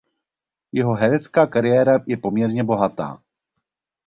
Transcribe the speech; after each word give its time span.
Jeho 0.71 0.93
herecká 0.93 1.45
kariéra 1.47 2.03
je 2.07 2.17
poměrně 2.17 2.63
bohatá. 2.63 3.23